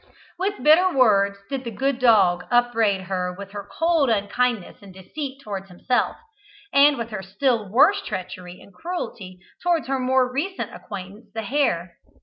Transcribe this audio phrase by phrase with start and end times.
[0.39, 5.41] With bitter words did the good dog upbraid her with her cold unkindness and deceit
[5.43, 6.17] towards himself,
[6.73, 11.97] and with her still worse treachery and cruelty towards her more recent acquaintance, the hare.